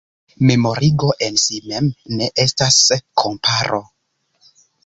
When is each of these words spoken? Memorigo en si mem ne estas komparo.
Memorigo 0.51 1.11
en 1.27 1.37
si 1.43 1.59
mem 1.67 1.91
ne 2.21 2.31
estas 2.47 2.81
komparo. 3.25 3.83